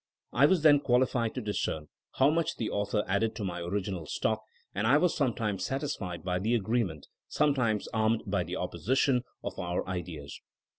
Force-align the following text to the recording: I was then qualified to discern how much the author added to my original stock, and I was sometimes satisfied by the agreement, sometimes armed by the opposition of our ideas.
I 0.33 0.47
was 0.47 0.63
then 0.63 0.79
qualified 0.79 1.35
to 1.35 1.41
discern 1.41 1.87
how 2.13 2.31
much 2.31 2.55
the 2.55 2.71
author 2.71 3.03
added 3.07 3.35
to 3.35 3.43
my 3.43 3.59
original 3.61 4.07
stock, 4.07 4.41
and 4.73 4.87
I 4.87 4.97
was 4.97 5.15
sometimes 5.15 5.63
satisfied 5.63 6.23
by 6.23 6.39
the 6.39 6.55
agreement, 6.55 7.05
sometimes 7.27 7.87
armed 7.89 8.23
by 8.25 8.43
the 8.45 8.55
opposition 8.55 9.21
of 9.43 9.59
our 9.59 9.87
ideas. 9.87 10.41